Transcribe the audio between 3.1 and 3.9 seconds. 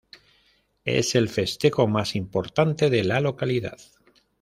localidad.